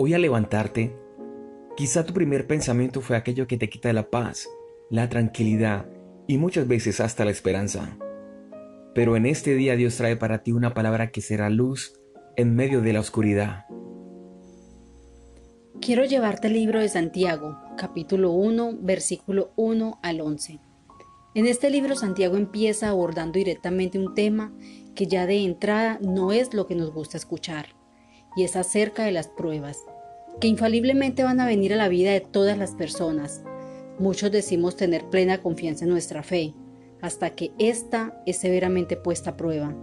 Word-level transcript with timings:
Hoy 0.00 0.14
al 0.14 0.22
levantarte, 0.22 0.94
quizá 1.76 2.06
tu 2.06 2.14
primer 2.14 2.46
pensamiento 2.46 3.00
fue 3.00 3.16
aquello 3.16 3.48
que 3.48 3.56
te 3.56 3.68
quita 3.68 3.92
la 3.92 4.10
paz, 4.10 4.48
la 4.90 5.08
tranquilidad 5.08 5.86
y 6.28 6.38
muchas 6.38 6.68
veces 6.68 7.00
hasta 7.00 7.24
la 7.24 7.32
esperanza. 7.32 7.98
Pero 8.94 9.16
en 9.16 9.26
este 9.26 9.56
día 9.56 9.74
Dios 9.74 9.96
trae 9.96 10.14
para 10.14 10.44
ti 10.44 10.52
una 10.52 10.72
palabra 10.72 11.10
que 11.10 11.20
será 11.20 11.50
luz 11.50 11.98
en 12.36 12.54
medio 12.54 12.80
de 12.80 12.92
la 12.92 13.00
oscuridad. 13.00 13.64
Quiero 15.80 16.04
llevarte 16.04 16.46
el 16.46 16.52
libro 16.52 16.78
de 16.78 16.88
Santiago, 16.88 17.58
capítulo 17.76 18.30
1, 18.30 18.78
versículo 18.80 19.50
1 19.56 19.98
al 20.00 20.20
11. 20.20 20.60
En 21.34 21.46
este 21.46 21.70
libro 21.70 21.96
Santiago 21.96 22.36
empieza 22.36 22.88
abordando 22.88 23.32
directamente 23.32 23.98
un 23.98 24.14
tema 24.14 24.52
que 24.94 25.08
ya 25.08 25.26
de 25.26 25.42
entrada 25.42 25.98
no 26.00 26.30
es 26.30 26.54
lo 26.54 26.68
que 26.68 26.76
nos 26.76 26.92
gusta 26.92 27.16
escuchar, 27.16 27.77
y 28.36 28.44
es 28.44 28.56
acerca 28.56 29.04
de 29.04 29.12
las 29.12 29.28
pruebas, 29.28 29.78
que 30.40 30.48
infaliblemente 30.48 31.24
van 31.24 31.40
a 31.40 31.46
venir 31.46 31.72
a 31.72 31.76
la 31.76 31.88
vida 31.88 32.12
de 32.12 32.20
todas 32.20 32.56
las 32.56 32.72
personas. 32.72 33.42
Muchos 33.98 34.30
decimos 34.30 34.76
tener 34.76 35.08
plena 35.10 35.42
confianza 35.42 35.84
en 35.84 35.90
nuestra 35.90 36.22
fe, 36.22 36.54
hasta 37.00 37.30
que 37.30 37.52
ésta 37.58 38.22
es 38.26 38.36
severamente 38.38 38.96
puesta 38.96 39.30
a 39.30 39.36
prueba. 39.36 39.74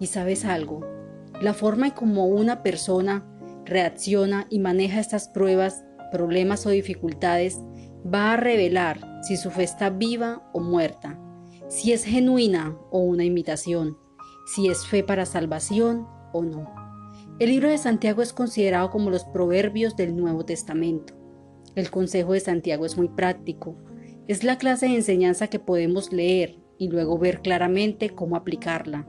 Y 0.00 0.06
sabes 0.06 0.44
algo, 0.44 0.80
la 1.40 1.54
forma 1.54 1.86
en 1.86 1.92
como 1.92 2.26
una 2.26 2.62
persona 2.62 3.26
reacciona 3.64 4.46
y 4.50 4.58
maneja 4.58 5.00
estas 5.00 5.28
pruebas, 5.28 5.84
problemas 6.12 6.66
o 6.66 6.70
dificultades 6.70 7.58
va 8.12 8.32
a 8.32 8.36
revelar 8.36 9.00
si 9.22 9.36
su 9.36 9.50
fe 9.50 9.64
está 9.64 9.90
viva 9.90 10.48
o 10.52 10.60
muerta, 10.60 11.18
si 11.68 11.92
es 11.92 12.04
genuina 12.04 12.76
o 12.90 13.00
una 13.00 13.24
imitación, 13.24 13.96
si 14.46 14.68
es 14.68 14.86
fe 14.86 15.02
para 15.02 15.24
salvación 15.24 16.06
o 16.32 16.42
no. 16.42 16.83
El 17.38 17.50
libro 17.50 17.68
de 17.68 17.78
Santiago 17.78 18.22
es 18.22 18.32
considerado 18.32 18.90
como 18.90 19.10
los 19.10 19.24
proverbios 19.24 19.96
del 19.96 20.16
Nuevo 20.16 20.44
Testamento. 20.44 21.14
El 21.74 21.90
consejo 21.90 22.32
de 22.32 22.40
Santiago 22.40 22.86
es 22.86 22.96
muy 22.96 23.08
práctico. 23.08 23.76
Es 24.28 24.44
la 24.44 24.58
clase 24.58 24.86
de 24.86 24.94
enseñanza 24.94 25.48
que 25.48 25.58
podemos 25.58 26.12
leer 26.12 26.58
y 26.78 26.88
luego 26.88 27.18
ver 27.18 27.40
claramente 27.40 28.10
cómo 28.10 28.36
aplicarla, 28.36 29.06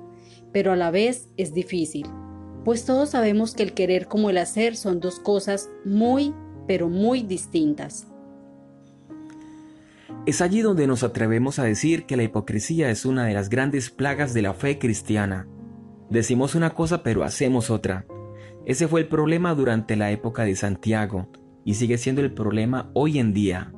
pero 0.51 0.71
a 0.71 0.75
la 0.75 0.91
vez 0.91 1.29
es 1.37 1.53
difícil 1.53 2.07
pues 2.65 2.83
todos 2.83 3.11
sabemos 3.11 3.53
que 3.53 3.61
el 3.61 3.73
querer 3.73 4.07
como 4.07 4.31
el 4.31 4.39
hacer 4.39 4.75
son 4.75 4.99
dos 4.99 5.19
cosas 5.19 5.69
muy, 5.85 6.33
pero 6.67 6.89
muy 6.89 7.21
distintas. 7.21 8.07
Es 10.25 10.41
allí 10.41 10.61
donde 10.61 10.87
nos 10.87 11.03
atrevemos 11.03 11.59
a 11.59 11.63
decir 11.63 12.07
que 12.07 12.17
la 12.17 12.23
hipocresía 12.23 12.89
es 12.89 13.05
una 13.05 13.27
de 13.27 13.35
las 13.35 13.49
grandes 13.49 13.91
plagas 13.91 14.33
de 14.33 14.41
la 14.41 14.55
fe 14.55 14.79
cristiana. 14.79 15.47
Decimos 16.09 16.55
una 16.55 16.71
cosa 16.71 17.03
pero 17.03 17.23
hacemos 17.23 17.69
otra. 17.69 18.07
Ese 18.65 18.87
fue 18.87 19.01
el 19.01 19.07
problema 19.07 19.53
durante 19.53 19.95
la 19.95 20.11
época 20.11 20.43
de 20.43 20.55
Santiago 20.55 21.27
y 21.63 21.75
sigue 21.75 21.99
siendo 21.99 22.21
el 22.21 22.33
problema 22.33 22.89
hoy 22.93 23.19
en 23.19 23.31
día. 23.33 23.71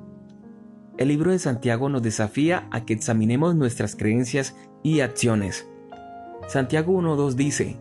El 0.97 1.09
libro 1.09 1.31
de 1.31 1.39
Santiago 1.39 1.89
nos 1.89 2.01
desafía 2.01 2.67
a 2.71 2.85
que 2.85 2.93
examinemos 2.93 3.53
nuestras 3.55 3.95
creencias 3.95 4.55
y 4.83 5.01
acciones. 5.01 5.67
Santiago 6.47 6.93
1.2 6.99 7.33
dice, 7.33 7.77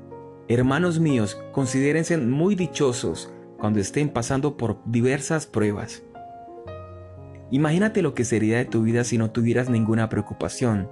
Hermanos 0.49 0.99
míos, 0.99 1.41
considérense 1.53 2.19
muy 2.19 2.57
dichosos 2.57 3.33
cuando 3.59 3.79
estén 3.79 4.09
pasando 4.09 4.57
por 4.57 4.83
diversas 4.85 5.47
pruebas. 5.47 6.03
Imagínate 7.53 8.03
lo 8.03 8.15
que 8.15 8.25
sería 8.25 8.59
de 8.59 8.65
tu 8.65 8.83
vida 8.83 9.05
si 9.05 9.17
no 9.17 9.31
tuvieras 9.31 9.71
ninguna 9.71 10.09
preocupación. 10.09 10.91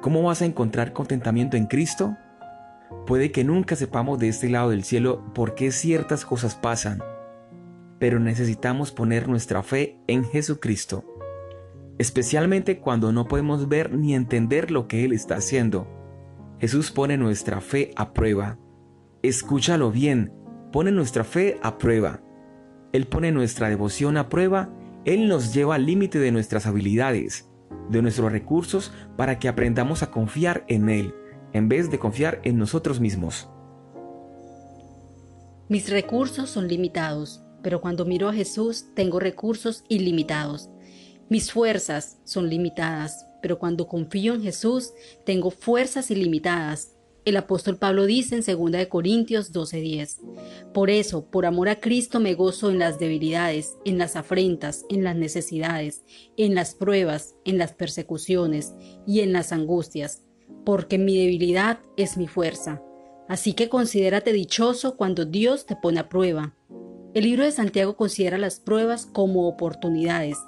¿Cómo 0.00 0.22
vas 0.22 0.42
a 0.42 0.46
encontrar 0.46 0.92
contentamiento 0.92 1.56
en 1.56 1.66
Cristo? 1.66 2.16
Puede 3.06 3.32
que 3.32 3.44
nunca 3.44 3.76
sepamos 3.76 4.18
de 4.18 4.28
este 4.28 4.48
lado 4.48 4.70
del 4.70 4.84
cielo 4.84 5.24
por 5.34 5.54
qué 5.54 5.72
ciertas 5.72 6.24
cosas 6.24 6.54
pasan, 6.54 7.02
pero 7.98 8.20
necesitamos 8.20 8.92
poner 8.92 9.28
nuestra 9.28 9.62
fe 9.62 9.98
en 10.06 10.24
Jesucristo, 10.24 11.04
especialmente 11.98 12.78
cuando 12.78 13.12
no 13.12 13.28
podemos 13.28 13.68
ver 13.68 13.94
ni 13.94 14.14
entender 14.14 14.70
lo 14.70 14.88
que 14.88 15.04
Él 15.04 15.12
está 15.12 15.36
haciendo 15.36 15.98
Jesús 16.60 16.90
pone 16.90 17.16
nuestra 17.16 17.60
fe 17.60 17.92
a 17.94 18.12
prueba. 18.12 18.58
Escúchalo 19.22 19.92
bien, 19.92 20.32
pone 20.72 20.90
nuestra 20.90 21.22
fe 21.22 21.58
a 21.62 21.78
prueba. 21.78 22.20
Él 22.92 23.06
pone 23.06 23.30
nuestra 23.30 23.68
devoción 23.68 24.16
a 24.16 24.28
prueba, 24.28 24.70
Él 25.04 25.28
nos 25.28 25.54
lleva 25.54 25.76
al 25.76 25.86
límite 25.86 26.18
de 26.18 26.32
nuestras 26.32 26.66
habilidades, 26.66 27.48
de 27.90 28.02
nuestros 28.02 28.32
recursos, 28.32 28.92
para 29.16 29.38
que 29.38 29.48
aprendamos 29.48 30.02
a 30.02 30.10
confiar 30.10 30.64
en 30.66 30.88
Él, 30.88 31.14
en 31.52 31.68
vez 31.68 31.90
de 31.90 31.98
confiar 31.98 32.40
en 32.44 32.58
nosotros 32.58 33.00
mismos. 33.00 33.48
Mis 35.68 35.90
recursos 35.90 36.48
son 36.48 36.66
limitados, 36.66 37.42
pero 37.62 37.80
cuando 37.80 38.04
miro 38.04 38.28
a 38.28 38.32
Jesús 38.32 38.86
tengo 38.94 39.20
recursos 39.20 39.84
ilimitados. 39.88 40.70
Mis 41.28 41.52
fuerzas 41.52 42.18
son 42.24 42.48
limitadas, 42.48 43.26
pero 43.42 43.58
cuando 43.58 43.86
confío 43.86 44.34
en 44.34 44.42
Jesús 44.42 44.92
tengo 45.26 45.50
fuerzas 45.50 46.10
ilimitadas. 46.10 46.94
El 47.26 47.36
apóstol 47.36 47.76
Pablo 47.76 48.06
dice 48.06 48.36
en 48.36 48.70
2 48.70 48.86
Corintios 48.86 49.52
12:10, 49.52 50.72
Por 50.72 50.88
eso, 50.88 51.26
por 51.30 51.44
amor 51.44 51.68
a 51.68 51.80
Cristo 51.80 52.20
me 52.20 52.34
gozo 52.34 52.70
en 52.70 52.78
las 52.78 52.98
debilidades, 52.98 53.76
en 53.84 53.98
las 53.98 54.16
afrentas, 54.16 54.86
en 54.88 55.04
las 55.04 55.16
necesidades, 55.16 56.04
en 56.38 56.54
las 56.54 56.74
pruebas, 56.74 57.34
en 57.44 57.58
las 57.58 57.74
persecuciones 57.74 58.72
y 59.06 59.20
en 59.20 59.34
las 59.34 59.52
angustias, 59.52 60.22
porque 60.64 60.98
mi 60.98 61.16
debilidad 61.16 61.78
es 61.96 62.16
mi 62.16 62.26
fuerza. 62.26 62.82
Así 63.28 63.52
que 63.52 63.68
considérate 63.68 64.32
dichoso 64.32 64.96
cuando 64.96 65.24
Dios 65.24 65.66
te 65.66 65.76
pone 65.76 66.00
a 66.00 66.08
prueba. 66.08 66.54
El 67.14 67.24
libro 67.24 67.44
de 67.44 67.52
Santiago 67.52 67.96
considera 67.96 68.38
las 68.38 68.60
pruebas 68.60 69.06
como 69.06 69.48
oportunidades, 69.48 70.38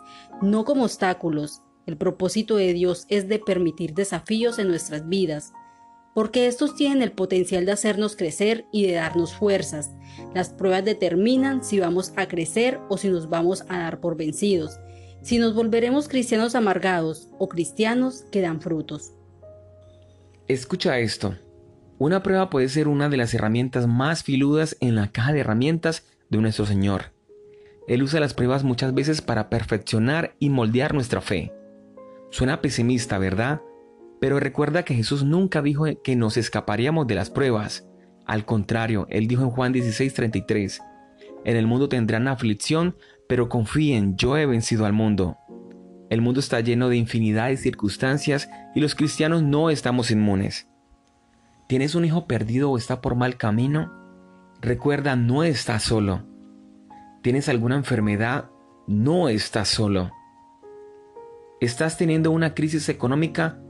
no 0.43 0.65
como 0.65 0.85
obstáculos, 0.85 1.63
el 1.87 1.97
propósito 1.97 2.57
de 2.57 2.73
Dios 2.73 3.07
es 3.09 3.29
de 3.29 3.39
permitir 3.39 3.95
desafíos 3.95 4.59
en 4.59 4.69
nuestras 4.69 5.09
vidas, 5.09 5.53
porque 6.15 6.47
estos 6.47 6.77
tienen 6.77 7.03
el 7.03 7.13
potencial 7.13 7.67
de 7.67 7.73
hacernos 7.73 8.15
crecer 8.15 8.67
y 8.73 8.87
de 8.87 8.93
darnos 8.93 9.35
fuerzas. 9.35 9.91
Las 10.35 10.51
pruebas 10.51 10.85
determinan 10.85 11.65
si 11.65 11.81
vamos 11.81 12.13
a 12.17 12.29
crecer 12.29 12.79
o 12.89 12.97
si 12.99 13.09
nos 13.09 13.29
vamos 13.29 13.65
a 13.69 13.79
dar 13.79 14.01
por 14.01 14.17
vencidos, 14.17 14.79
si 15.23 15.39
nos 15.39 15.55
volveremos 15.55 16.09
cristianos 16.09 16.55
amargados 16.55 17.29
o 17.39 17.49
cristianos 17.49 18.25
que 18.31 18.41
dan 18.41 18.61
frutos. 18.61 19.13
Escucha 20.51 20.99
esto. 20.99 21.37
Una 21.99 22.25
prueba 22.25 22.51
puede 22.51 22.69
ser 22.69 22.89
una 22.89 23.09
de 23.09 23.17
las 23.17 23.33
herramientas 23.35 23.87
más 23.87 24.25
filudas 24.25 24.77
en 24.81 24.97
la 24.97 25.13
caja 25.13 25.33
de 25.33 25.39
herramientas 25.39 26.09
de 26.29 26.39
nuestro 26.39 26.67
Señor. 26.67 27.13
Él 27.87 28.03
usa 28.03 28.19
las 28.19 28.35
pruebas 28.35 28.65
muchas 28.65 28.93
veces 28.93 29.23
para 29.23 29.49
perfeccionar 29.49 30.35
y 30.41 30.51
moldear 30.51 30.93
nuestra 30.93 31.21
fe. 31.21 31.53
Suena 32.31 32.61
pesimista, 32.61 33.17
¿verdad? 33.19 33.61
Pero 34.21 34.41
recuerda 34.41 34.83
que 34.83 34.97
Jesús 34.97 35.23
nunca 35.23 35.63
dijo 35.63 35.85
que 36.03 36.17
nos 36.17 36.37
escaparíamos 36.37 37.07
de 37.07 37.15
las 37.15 37.31
pruebas. 37.31 37.87
Al 38.27 38.45
contrario, 38.45 39.07
Él 39.09 39.29
dijo 39.29 39.45
en 39.45 39.51
Juan 39.51 39.73
16:33, 39.73 40.81
En 41.45 41.57
el 41.57 41.69
mundo 41.69 41.89
tendrán 41.89 42.27
aflicción, 42.27 42.97
pero 43.29 43.49
confíen, 43.49 44.17
yo 44.17 44.37
he 44.37 44.47
vencido 44.47 44.85
al 44.85 44.95
mundo. 44.95 45.39
El 46.11 46.21
mundo 46.21 46.41
está 46.41 46.61
lleno 46.61 46.89
de 46.89 46.97
infinidad 46.97 47.49
de 47.49 47.57
circunstancias 47.57 48.51
y 48.75 48.81
los 48.81 48.97
cristianos 48.97 49.45
no 49.45 49.71
estamos 49.71 50.11
inmunes. 50.11 50.69
¿Tienes 51.69 51.95
un 51.95 52.05
hijo 52.05 52.27
perdido 52.27 52.69
o 52.71 52.77
está 52.77 53.01
por 53.01 53.15
mal 53.15 53.37
camino? 53.37 53.93
Recuerda, 54.61 55.15
no 55.15 55.45
estás 55.45 55.85
solo. 55.85 56.25
¿Tienes 57.23 57.49
alguna 57.49 57.77
enfermedad? 57.77 58.51
No 58.89 59.29
estás 59.29 59.69
solo. 59.69 60.11
¿Estás 61.61 61.97
teniendo 61.97 62.33
una 62.33 62.55
crisis 62.55 62.89
económica? 62.89 63.61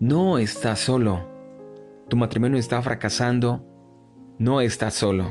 No 0.00 0.38
estás 0.38 0.78
solo. 0.80 1.28
¿Tu 2.08 2.16
matrimonio 2.16 2.58
está 2.58 2.80
fracasando? 2.80 3.66
No 4.38 4.62
estás 4.62 4.94
solo. 4.94 5.30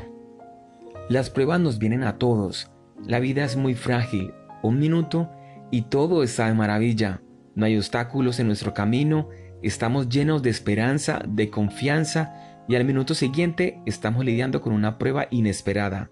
Las 1.08 1.28
pruebas 1.28 1.58
nos 1.58 1.78
vienen 1.78 2.04
a 2.04 2.18
todos. 2.18 2.70
La 3.04 3.18
vida 3.18 3.42
es 3.44 3.56
muy 3.56 3.74
frágil. 3.74 4.32
Un 4.62 4.78
minuto 4.78 5.28
y 5.72 5.82
todo 5.82 6.22
está 6.22 6.46
de 6.46 6.54
maravilla. 6.54 7.22
No 7.56 7.66
hay 7.66 7.76
obstáculos 7.76 8.38
en 8.38 8.46
nuestro 8.46 8.74
camino. 8.74 9.28
Estamos 9.62 10.08
llenos 10.08 10.42
de 10.42 10.50
esperanza, 10.50 11.22
de 11.26 11.50
confianza 11.50 12.62
y 12.68 12.76
al 12.76 12.84
minuto 12.84 13.14
siguiente 13.14 13.80
estamos 13.86 14.24
lidiando 14.24 14.60
con 14.60 14.72
una 14.72 14.98
prueba 14.98 15.26
inesperada. 15.30 16.10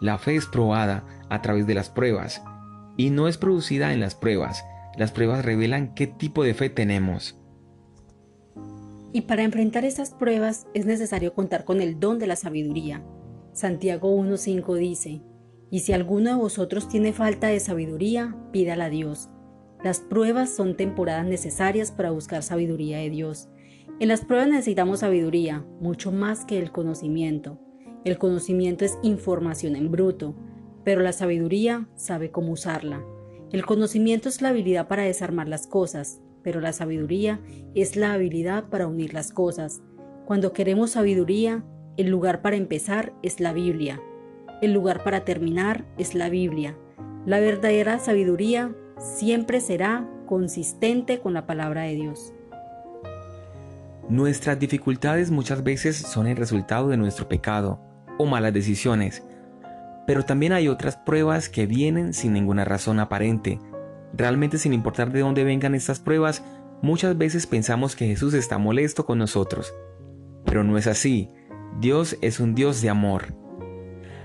La 0.00 0.18
fe 0.18 0.36
es 0.36 0.46
probada 0.46 1.04
a 1.30 1.42
través 1.42 1.66
de 1.66 1.74
las 1.74 1.90
pruebas 1.90 2.42
y 2.96 3.10
no 3.10 3.28
es 3.28 3.38
producida 3.38 3.92
en 3.92 4.00
las 4.00 4.14
pruebas, 4.14 4.64
las 4.96 5.10
pruebas 5.10 5.44
revelan 5.44 5.94
qué 5.94 6.06
tipo 6.06 6.44
de 6.44 6.54
fe 6.54 6.70
tenemos. 6.70 7.38
Y 9.12 9.22
para 9.22 9.42
enfrentar 9.42 9.84
esas 9.84 10.10
pruebas 10.10 10.66
es 10.74 10.84
necesario 10.84 11.34
contar 11.34 11.64
con 11.64 11.80
el 11.80 11.98
don 11.98 12.18
de 12.18 12.26
la 12.26 12.36
sabiduría. 12.36 13.02
Santiago 13.52 14.14
1.5 14.14 14.76
dice, 14.76 15.22
Y 15.70 15.80
si 15.80 15.92
alguno 15.92 16.30
de 16.30 16.36
vosotros 16.36 16.88
tiene 16.88 17.12
falta 17.12 17.48
de 17.48 17.60
sabiduría, 17.60 18.36
pídala 18.52 18.86
a 18.86 18.90
Dios. 18.90 19.28
Las 19.82 20.00
pruebas 20.00 20.54
son 20.54 20.76
temporadas 20.76 21.26
necesarias 21.26 21.90
para 21.92 22.10
buscar 22.10 22.42
sabiduría 22.42 22.98
de 22.98 23.10
Dios. 23.10 23.48
En 23.98 24.08
las 24.08 24.24
pruebas 24.24 24.48
necesitamos 24.48 25.00
sabiduría, 25.00 25.64
mucho 25.80 26.12
más 26.12 26.44
que 26.44 26.58
el 26.58 26.70
conocimiento. 26.70 27.58
El 28.04 28.18
conocimiento 28.18 28.84
es 28.84 28.98
información 29.02 29.74
en 29.74 29.90
bruto, 29.90 30.36
pero 30.84 31.02
la 31.02 31.12
sabiduría 31.12 31.88
sabe 31.96 32.30
cómo 32.30 32.52
usarla. 32.52 33.04
El 33.52 33.64
conocimiento 33.64 34.28
es 34.28 34.42
la 34.42 34.50
habilidad 34.50 34.86
para 34.86 35.02
desarmar 35.02 35.48
las 35.48 35.66
cosas, 35.66 36.20
pero 36.42 36.60
la 36.60 36.72
sabiduría 36.72 37.40
es 37.74 37.96
la 37.96 38.12
habilidad 38.12 38.68
para 38.68 38.86
unir 38.86 39.14
las 39.14 39.32
cosas. 39.32 39.82
Cuando 40.26 40.52
queremos 40.52 40.92
sabiduría, 40.92 41.64
el 41.96 42.08
lugar 42.08 42.42
para 42.42 42.56
empezar 42.56 43.14
es 43.22 43.40
la 43.40 43.52
Biblia. 43.52 44.00
El 44.62 44.72
lugar 44.72 45.04
para 45.04 45.24
terminar 45.24 45.84
es 45.98 46.14
la 46.14 46.30
Biblia. 46.30 46.76
La 47.26 47.40
verdadera 47.40 47.98
sabiduría 47.98 48.74
siempre 48.98 49.60
será 49.60 50.08
consistente 50.26 51.20
con 51.20 51.34
la 51.34 51.46
palabra 51.46 51.82
de 51.82 51.94
Dios. 51.94 52.32
Nuestras 54.08 54.58
dificultades 54.58 55.30
muchas 55.30 55.62
veces 55.62 55.96
son 55.96 56.26
el 56.26 56.36
resultado 56.36 56.88
de 56.88 56.96
nuestro 56.96 57.28
pecado 57.28 57.80
o 58.18 58.24
malas 58.24 58.54
decisiones, 58.54 59.22
pero 60.06 60.24
también 60.24 60.52
hay 60.52 60.68
otras 60.68 60.96
pruebas 60.96 61.48
que 61.48 61.66
vienen 61.66 62.14
sin 62.14 62.32
ninguna 62.32 62.64
razón 62.64 62.98
aparente. 62.98 63.58
Realmente 64.14 64.56
sin 64.56 64.72
importar 64.72 65.12
de 65.12 65.20
dónde 65.20 65.44
vengan 65.44 65.74
estas 65.74 66.00
pruebas, 66.00 66.42
muchas 66.80 67.18
veces 67.18 67.46
pensamos 67.46 67.94
que 67.94 68.06
Jesús 68.06 68.32
está 68.32 68.56
molesto 68.56 69.04
con 69.04 69.18
nosotros. 69.18 69.74
Pero 70.46 70.64
no 70.64 70.78
es 70.78 70.86
así. 70.86 71.28
Dios 71.80 72.16
es 72.22 72.40
un 72.40 72.54
Dios 72.54 72.80
de 72.80 72.88
amor. 72.88 73.34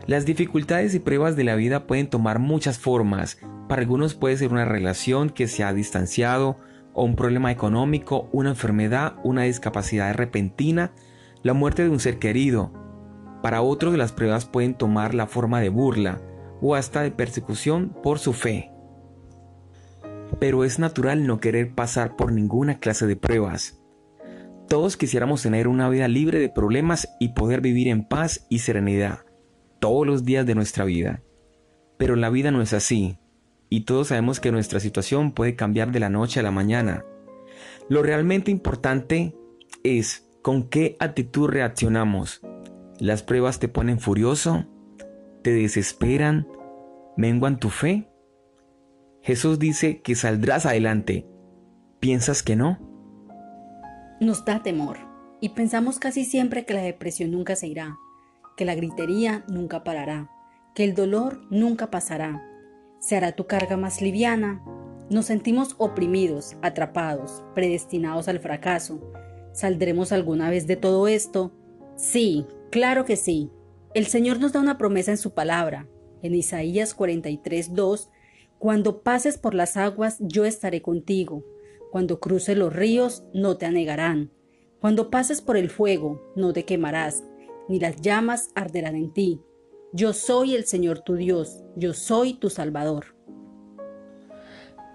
Las 0.07 0.25
dificultades 0.25 0.95
y 0.95 0.99
pruebas 0.99 1.35
de 1.35 1.43
la 1.43 1.55
vida 1.55 1.85
pueden 1.85 2.09
tomar 2.09 2.39
muchas 2.39 2.79
formas. 2.79 3.37
Para 3.69 3.81
algunos 3.81 4.15
puede 4.15 4.35
ser 4.35 4.51
una 4.51 4.65
relación 4.65 5.29
que 5.29 5.47
se 5.47 5.63
ha 5.63 5.73
distanciado, 5.73 6.57
o 6.93 7.05
un 7.05 7.15
problema 7.15 7.51
económico, 7.51 8.27
una 8.33 8.49
enfermedad, 8.49 9.15
una 9.23 9.43
discapacidad 9.43 10.13
repentina, 10.13 10.91
la 11.43 11.53
muerte 11.53 11.83
de 11.83 11.89
un 11.89 11.99
ser 11.99 12.17
querido. 12.19 12.73
Para 13.41 13.61
otros 13.61 13.95
las 13.95 14.11
pruebas 14.11 14.45
pueden 14.45 14.73
tomar 14.73 15.13
la 15.13 15.27
forma 15.27 15.61
de 15.61 15.69
burla 15.69 16.19
o 16.61 16.75
hasta 16.75 17.01
de 17.01 17.11
persecución 17.11 17.95
por 18.03 18.19
su 18.19 18.33
fe. 18.33 18.71
Pero 20.39 20.63
es 20.63 20.79
natural 20.79 21.25
no 21.27 21.39
querer 21.39 21.73
pasar 21.73 22.15
por 22.15 22.31
ninguna 22.31 22.79
clase 22.79 23.07
de 23.07 23.15
pruebas. 23.15 23.81
Todos 24.67 24.97
quisiéramos 24.97 25.43
tener 25.43 25.67
una 25.67 25.89
vida 25.89 26.07
libre 26.07 26.39
de 26.39 26.49
problemas 26.49 27.07
y 27.19 27.29
poder 27.29 27.61
vivir 27.61 27.87
en 27.87 28.03
paz 28.03 28.45
y 28.49 28.59
serenidad 28.59 29.19
todos 29.81 30.05
los 30.07 30.23
días 30.23 30.45
de 30.45 30.55
nuestra 30.55 30.85
vida. 30.85 31.23
Pero 31.97 32.15
la 32.15 32.29
vida 32.29 32.51
no 32.51 32.61
es 32.61 32.71
así, 32.71 33.17
y 33.67 33.81
todos 33.81 34.09
sabemos 34.09 34.39
que 34.39 34.51
nuestra 34.51 34.79
situación 34.79 35.31
puede 35.31 35.55
cambiar 35.55 35.91
de 35.91 35.99
la 35.99 36.09
noche 36.09 36.39
a 36.39 36.43
la 36.43 36.51
mañana. 36.51 37.03
Lo 37.89 38.03
realmente 38.03 38.51
importante 38.51 39.35
es 39.83 40.29
con 40.43 40.69
qué 40.69 40.97
actitud 40.99 41.49
reaccionamos. 41.49 42.41
Las 42.99 43.23
pruebas 43.23 43.59
te 43.59 43.67
ponen 43.67 43.99
furioso, 43.99 44.65
te 45.41 45.51
desesperan, 45.51 46.47
menguan 47.17 47.59
tu 47.59 47.69
fe. 47.69 48.07
Jesús 49.23 49.57
dice 49.57 50.01
que 50.01 50.15
saldrás 50.15 50.65
adelante. 50.67 51.25
¿Piensas 51.99 52.43
que 52.43 52.55
no? 52.55 52.77
Nos 54.19 54.45
da 54.45 54.61
temor 54.61 54.97
y 55.39 55.49
pensamos 55.49 55.97
casi 55.97 56.23
siempre 56.23 56.65
que 56.65 56.75
la 56.75 56.81
depresión 56.81 57.31
nunca 57.31 57.55
se 57.55 57.67
irá, 57.67 57.97
que 58.55 58.65
la 58.65 58.75
gritería 58.75 59.43
nunca 59.47 59.83
parará, 59.83 60.29
que 60.75 60.83
el 60.83 60.93
dolor 60.93 61.41
nunca 61.49 61.91
pasará. 61.91 62.47
Se 62.99 63.15
hará 63.15 63.31
tu 63.31 63.47
carga 63.47 63.77
más 63.77 64.01
liviana. 64.01 64.63
Nos 65.09 65.25
sentimos 65.25 65.75
oprimidos, 65.77 66.55
atrapados, 66.61 67.43
predestinados 67.55 68.27
al 68.27 68.39
fracaso. 68.39 69.01
¿Saldremos 69.53 70.11
alguna 70.11 70.49
vez 70.49 70.67
de 70.67 70.75
todo 70.75 71.07
esto? 71.07 71.51
Sí, 71.95 72.45
claro 72.69 73.05
que 73.05 73.15
sí. 73.15 73.49
El 73.93 74.05
Señor 74.05 74.39
nos 74.39 74.53
da 74.53 74.59
una 74.59 74.77
promesa 74.77 75.11
en 75.11 75.17
su 75.17 75.33
palabra. 75.33 75.87
En 76.21 76.35
Isaías 76.35 76.93
43, 76.93 77.73
2, 77.73 78.09
Cuando 78.59 79.01
pases 79.01 79.37
por 79.37 79.55
las 79.55 79.75
aguas, 79.75 80.17
yo 80.19 80.45
estaré 80.45 80.81
contigo. 80.81 81.43
Cuando 81.91 82.19
cruces 82.19 82.55
los 82.55 82.71
ríos, 82.71 83.23
no 83.33 83.57
te 83.57 83.65
anegarán. 83.65 84.31
Cuando 84.79 85.09
pases 85.09 85.41
por 85.41 85.57
el 85.57 85.69
fuego, 85.69 86.31
no 86.35 86.53
te 86.53 86.63
quemarás 86.63 87.23
ni 87.71 87.79
las 87.79 88.01
llamas 88.01 88.51
arderán 88.53 88.97
en 88.97 89.13
ti. 89.13 89.41
Yo 89.93 90.11
soy 90.11 90.55
el 90.55 90.65
Señor 90.65 90.99
tu 90.99 91.15
Dios, 91.15 91.63
yo 91.77 91.93
soy 91.93 92.33
tu 92.33 92.49
Salvador. 92.49 93.15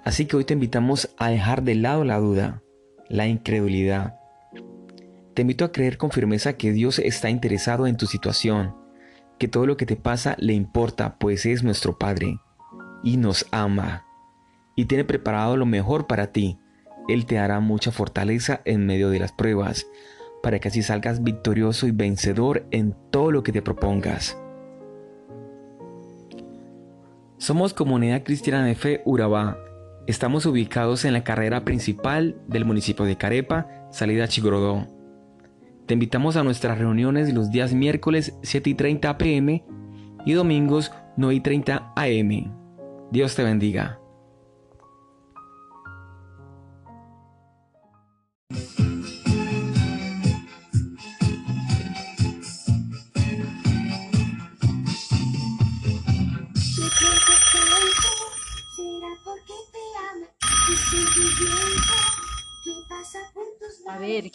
Así 0.04 0.26
que 0.26 0.36
hoy 0.36 0.44
te 0.44 0.52
invitamos 0.52 1.08
a 1.16 1.30
dejar 1.30 1.62
de 1.62 1.74
lado 1.74 2.04
la 2.04 2.18
duda, 2.18 2.62
la 3.08 3.26
incredulidad. 3.26 4.20
Te 5.32 5.42
invito 5.42 5.64
a 5.64 5.72
creer 5.72 5.96
con 5.96 6.10
firmeza 6.10 6.58
que 6.58 6.70
Dios 6.70 6.98
está 6.98 7.30
interesado 7.30 7.86
en 7.86 7.96
tu 7.96 8.06
situación, 8.06 8.76
que 9.38 9.48
todo 9.48 9.66
lo 9.66 9.78
que 9.78 9.86
te 9.86 9.96
pasa 9.96 10.36
le 10.38 10.52
importa, 10.52 11.16
pues 11.18 11.46
es 11.46 11.62
nuestro 11.62 11.98
Padre 11.98 12.38
y 13.02 13.16
nos 13.16 13.46
ama 13.52 14.04
y 14.76 14.84
tiene 14.84 15.04
preparado 15.04 15.56
lo 15.56 15.64
mejor 15.64 16.06
para 16.06 16.30
ti. 16.30 16.58
Él 17.08 17.24
te 17.24 17.36
dará 17.36 17.60
mucha 17.60 17.90
fortaleza 17.90 18.60
en 18.66 18.84
medio 18.84 19.08
de 19.08 19.18
las 19.18 19.32
pruebas, 19.32 19.86
para 20.46 20.60
que 20.60 20.68
así 20.68 20.80
salgas 20.80 21.24
victorioso 21.24 21.88
y 21.88 21.90
vencedor 21.90 22.68
en 22.70 22.94
todo 23.10 23.32
lo 23.32 23.42
que 23.42 23.50
te 23.50 23.62
propongas. 23.62 24.38
Somos 27.36 27.74
Comunidad 27.74 28.22
Cristiana 28.22 28.64
de 28.64 28.76
Fe 28.76 29.02
Urabá. 29.04 29.58
Estamos 30.06 30.46
ubicados 30.46 31.04
en 31.04 31.14
la 31.14 31.24
carrera 31.24 31.64
principal 31.64 32.36
del 32.46 32.64
municipio 32.64 33.04
de 33.04 33.16
Carepa, 33.16 33.88
salida 33.90 34.28
Chigrodó. 34.28 34.86
Te 35.86 35.94
invitamos 35.94 36.36
a 36.36 36.44
nuestras 36.44 36.78
reuniones 36.78 37.34
los 37.34 37.50
días 37.50 37.74
miércoles 37.74 38.38
7 38.42 38.70
y 38.70 38.74
30 38.74 39.18
pm 39.18 39.64
y 40.24 40.32
domingos 40.34 40.92
9 41.16 41.34
y 41.34 41.40
30 41.40 41.92
am. 41.96 42.54
Dios 43.10 43.34
te 43.34 43.42
bendiga. 43.42 43.98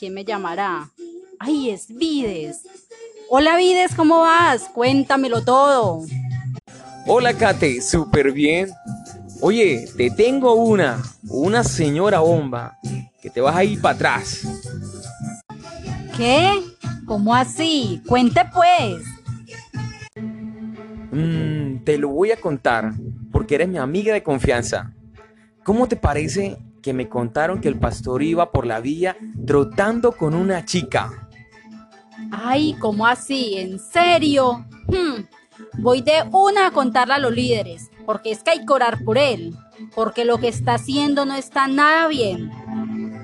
¿Quién 0.01 0.15
me 0.15 0.25
llamará? 0.25 0.89
Ay, 1.37 1.69
es 1.69 1.95
Vides. 1.95 2.63
Hola 3.29 3.55
Vides, 3.55 3.93
¿cómo 3.93 4.21
vas? 4.21 4.63
Cuéntamelo 4.73 5.43
todo. 5.43 6.01
Hola 7.05 7.35
Kate, 7.35 7.83
súper 7.83 8.31
bien. 8.31 8.71
Oye, 9.41 9.87
te 9.95 10.09
tengo 10.09 10.55
una, 10.55 10.99
una 11.29 11.63
señora 11.63 12.21
bomba, 12.21 12.79
que 13.21 13.29
te 13.29 13.41
vas 13.41 13.55
a 13.55 13.63
ir 13.63 13.79
para 13.79 13.93
atrás. 13.93 14.41
¿Qué? 16.17 16.49
¿Cómo 17.05 17.35
así? 17.35 18.01
Cuente 18.07 18.41
pues. 18.51 19.03
Mm, 21.11 21.83
te 21.83 21.99
lo 21.99 22.09
voy 22.09 22.31
a 22.31 22.41
contar, 22.41 22.91
porque 23.31 23.53
eres 23.53 23.69
mi 23.69 23.77
amiga 23.77 24.15
de 24.15 24.23
confianza. 24.23 24.95
¿Cómo 25.63 25.87
te 25.87 25.95
parece 25.95 26.57
que 26.81 26.93
me 26.93 27.07
contaron 27.07 27.61
que 27.61 27.67
el 27.67 27.79
pastor 27.79 28.23
iba 28.23 28.51
por 28.51 28.65
la 28.65 28.79
vía 28.79 29.17
trotando 29.45 30.11
con 30.13 30.33
una 30.33 30.65
chica? 30.65 31.29
Ay, 32.31 32.75
¿cómo 32.79 33.07
así? 33.07 33.57
¿En 33.57 33.79
serio? 33.79 34.65
Hmm, 34.87 35.23
Voy 35.77 36.01
de 36.01 36.23
una 36.31 36.67
a 36.67 36.71
contarle 36.71 37.15
a 37.15 37.19
los 37.19 37.33
líderes, 37.33 37.89
porque 38.05 38.31
es 38.31 38.43
que 38.43 38.51
hay 38.51 38.65
que 38.65 38.73
orar 38.73 39.03
por 39.03 39.17
él, 39.17 39.55
porque 39.95 40.25
lo 40.25 40.37
que 40.37 40.47
está 40.47 40.75
haciendo 40.75 41.25
no 41.25 41.35
está 41.35 41.67
nada 41.67 42.07
bien. 42.07 42.51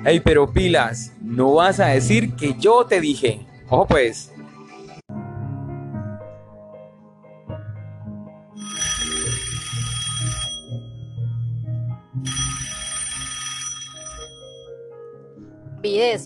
Ey, 0.06 0.20
pero 0.20 0.52
pilas, 0.52 1.14
no 1.22 1.56
vas 1.56 1.80
a 1.80 1.88
decir 1.88 2.36
que 2.36 2.56
yo 2.60 2.86
te 2.86 3.02
dije. 3.02 3.46
Ojo 3.70 3.88
pues. 3.88 4.32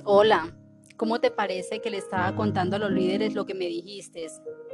Hola. 0.06 0.58
¿Cómo 0.98 1.20
te 1.20 1.30
parece 1.30 1.82
que 1.82 1.91
le 1.91 1.98
estaba 1.98 2.36
contando 2.36 2.77
a 2.77 2.80
los 2.80 2.89
líderes 2.91 3.36
lo 3.36 3.46
que 3.46 3.53
me 3.53 3.68
dijiste? 3.68 4.25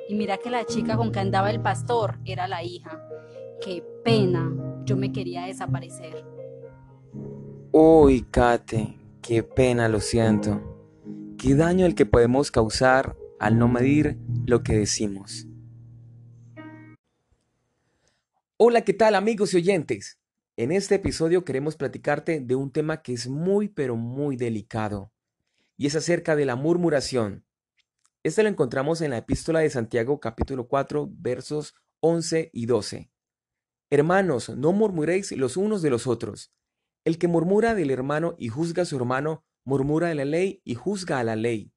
Y 0.08 0.16
mira 0.16 0.38
que 0.38 0.50
la 0.50 0.66
chica 0.66 0.96
con 0.96 1.12
que 1.12 1.20
andaba 1.20 1.52
el 1.52 1.62
pastor 1.62 2.20
era 2.24 2.48
la 2.48 2.64
hija. 2.64 3.06
Qué 3.62 3.84
pena, 4.06 4.50
yo 4.86 4.96
me 4.96 5.12
quería 5.12 5.46
desaparecer. 5.46 6.24
Uy, 7.74 8.22
Kate, 8.32 8.98
qué 9.22 9.44
pena, 9.44 9.90
lo 9.90 10.00
siento. 10.00 10.62
Qué 11.38 11.56
daño 11.56 11.86
el 11.86 11.94
que 11.94 12.06
podemos 12.06 12.50
causar 12.50 13.18
al 13.40 13.60
no 13.60 13.68
medir 13.68 14.18
lo 14.46 14.64
que 14.64 14.78
decimos. 14.78 15.48
Hola, 18.56 18.82
¿qué 18.82 18.94
tal 18.94 19.16
amigos 19.16 19.54
y 19.54 19.58
oyentes? 19.58 20.18
En 20.60 20.72
este 20.72 20.96
episodio 20.96 21.46
queremos 21.46 21.76
platicarte 21.76 22.40
de 22.40 22.56
un 22.56 22.72
tema 22.72 23.04
que 23.04 23.14
es 23.14 23.28
muy 23.28 23.70
pero 23.70 23.96
muy 23.96 24.36
delicado 24.38 25.14
y 25.78 25.86
es 25.86 25.96
acerca 25.96 26.36
de 26.36 26.48
la 26.48 26.56
murmuración. 26.56 27.46
Este 28.24 28.42
lo 28.42 28.50
encontramos 28.50 29.02
en 29.02 29.12
la 29.12 29.20
epístola 29.20 29.60
de 29.60 29.70
Santiago 29.70 30.20
capítulo 30.20 30.68
4 30.68 31.10
versos 31.12 31.76
11 32.00 32.50
y 32.52 32.66
12. 32.66 33.12
Hermanos, 33.92 34.50
no 34.50 34.72
murmuréis 34.72 35.32
los 35.34 35.58
unos 35.58 35.84
de 35.84 35.92
los 35.92 36.08
otros. 36.08 36.52
El 37.06 37.20
que 37.20 37.28
murmura 37.28 37.76
del 37.76 37.92
hermano 37.92 38.34
y 38.40 38.48
juzga 38.48 38.82
a 38.82 38.86
su 38.88 38.98
hermano, 38.98 39.46
murmura 39.64 40.08
de 40.08 40.16
la 40.16 40.26
ley 40.26 40.64
y 40.66 40.74
juzga 40.74 41.20
a 41.20 41.24
la 41.24 41.36
ley. 41.36 41.72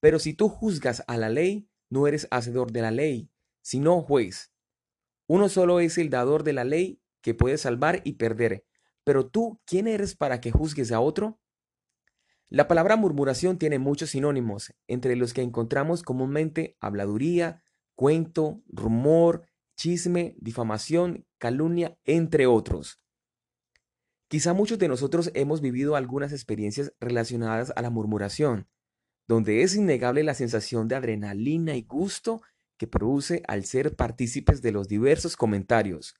Pero 0.00 0.18
si 0.18 0.34
tú 0.34 0.50
juzgas 0.50 1.02
a 1.06 1.16
la 1.16 1.30
ley, 1.30 1.70
no 1.88 2.06
eres 2.06 2.28
hacedor 2.30 2.72
de 2.72 2.82
la 2.82 2.90
ley, 2.90 3.30
sino 3.62 4.02
juez. 4.02 4.52
Uno 5.26 5.48
solo 5.48 5.80
es 5.80 5.96
el 5.96 6.10
dador 6.10 6.42
de 6.42 6.52
la 6.52 6.64
ley 6.64 7.00
que 7.20 7.34
puede 7.34 7.58
salvar 7.58 8.00
y 8.04 8.14
perder. 8.14 8.64
Pero 9.04 9.26
tú, 9.26 9.60
¿quién 9.64 9.88
eres 9.88 10.16
para 10.16 10.40
que 10.40 10.50
juzgues 10.50 10.92
a 10.92 11.00
otro? 11.00 11.40
La 12.48 12.66
palabra 12.66 12.96
murmuración 12.96 13.58
tiene 13.58 13.78
muchos 13.78 14.10
sinónimos, 14.10 14.72
entre 14.86 15.16
los 15.16 15.34
que 15.34 15.42
encontramos 15.42 16.02
comúnmente 16.02 16.76
habladuría, 16.80 17.62
cuento, 17.94 18.62
rumor, 18.68 19.46
chisme, 19.76 20.34
difamación, 20.38 21.26
calumnia, 21.38 21.98
entre 22.04 22.46
otros. 22.46 23.00
Quizá 24.28 24.52
muchos 24.52 24.78
de 24.78 24.88
nosotros 24.88 25.30
hemos 25.34 25.60
vivido 25.60 25.96
algunas 25.96 26.32
experiencias 26.32 26.92
relacionadas 27.00 27.72
a 27.76 27.82
la 27.82 27.90
murmuración, 27.90 28.68
donde 29.26 29.62
es 29.62 29.74
innegable 29.74 30.22
la 30.22 30.34
sensación 30.34 30.88
de 30.88 30.96
adrenalina 30.96 31.76
y 31.76 31.82
gusto 31.82 32.42
que 32.78 32.86
produce 32.86 33.42
al 33.46 33.64
ser 33.64 33.94
partícipes 33.94 34.62
de 34.62 34.72
los 34.72 34.88
diversos 34.88 35.36
comentarios, 35.36 36.14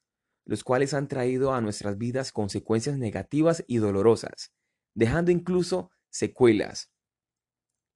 los 0.49 0.65
cuales 0.65 0.95
han 0.95 1.09
traído 1.09 1.53
a 1.53 1.61
nuestras 1.61 1.99
vidas 1.99 2.33
consecuencias 2.33 2.97
negativas 2.97 3.63
y 3.67 3.77
dolorosas, 3.77 4.51
dejando 4.95 5.31
incluso 5.31 5.91
secuelas. 6.09 6.91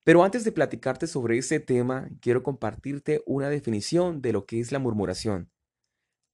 Pero 0.05 0.23
antes 0.23 0.45
de 0.45 0.53
platicarte 0.53 1.07
sobre 1.07 1.39
este 1.39 1.61
tema, 1.61 2.11
quiero 2.21 2.43
compartirte 2.43 3.23
una 3.25 3.49
definición 3.49 4.21
de 4.21 4.35
lo 4.35 4.45
que 4.45 4.61
es 4.61 4.71
la 4.71 4.79
murmuración. 4.79 5.51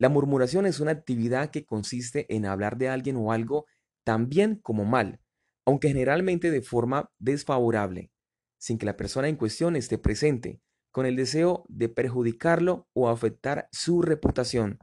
La 0.01 0.09
murmuración 0.09 0.67
es 0.67 0.81
una 0.81 0.91
actividad 0.91 1.51
que 1.51 1.65
consiste 1.65 2.27
en 2.35 2.47
hablar 2.47 2.79
de 2.79 2.89
alguien 2.89 3.17
o 3.17 3.31
algo 3.31 3.67
tan 4.03 4.29
bien 4.29 4.57
como 4.57 4.85
mal, 4.85 5.21
aunque 5.65 5.89
generalmente 5.89 6.51
de 6.51 6.63
forma 6.63 7.13
desfavorable, 7.21 8.11
sin 8.59 8.77
que 8.79 8.87
la 8.87 8.97
persona 8.97 9.29
en 9.29 9.37
cuestión 9.37 9.77
esté 9.77 9.99
presente, 9.99 10.61
con 10.91 11.07
el 11.07 11.15
deseo 11.15 11.65
de 11.69 11.89
perjudicarlo 11.89 12.89
o 12.93 13.09
afectar 13.09 13.69
su 13.71 14.03
reputación. 14.03 14.81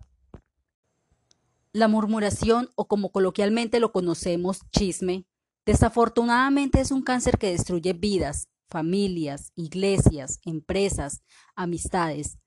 La 1.75 1.89
murmuración, 1.89 2.70
o 2.75 2.88
como 2.88 3.12
coloquialmente 3.12 3.82
lo 3.82 3.91
conocemos, 3.91 4.62
chisme, 4.72 5.25
desafortunadamente 5.65 6.79
es 6.79 6.91
un 6.91 7.01
cáncer 7.01 7.38
que 7.38 7.51
destruye 7.51 7.91
vidas, 7.91 8.48
familias, 8.70 9.51
iglesias, 9.55 10.39
empresas, 10.46 11.22
amistades, 11.55 12.38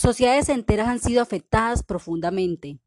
Sociedades 0.00 0.48
enteras 0.48 0.86
han 0.86 1.00
sido 1.00 1.20
afectadas 1.20 1.82
profundamente. 1.82 2.78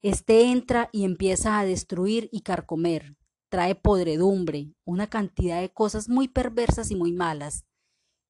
Este 0.00 0.44
entra 0.44 0.88
y 0.90 1.04
empieza 1.04 1.58
a 1.58 1.66
destruir 1.66 2.30
y 2.32 2.40
carcomer. 2.40 3.14
Trae 3.50 3.74
podredumbre, 3.74 4.72
una 4.86 5.06
cantidad 5.06 5.60
de 5.60 5.70
cosas 5.70 6.08
muy 6.08 6.28
perversas 6.28 6.90
y 6.90 6.96
muy 6.96 7.12
malas. 7.12 7.66